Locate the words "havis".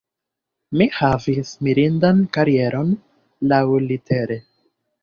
0.99-1.51